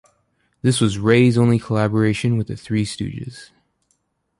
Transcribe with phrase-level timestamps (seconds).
[0.63, 3.51] This was Ray's only collaboration with the Three Stooges.